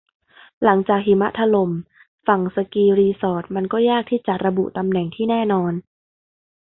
[0.63, 1.71] หลังจากหิมะถล่ม
[2.27, 5.73] ฝังสกีรีสอร์ทมันก็ยากที่จะระบุตำแหน่งที่แน่นอน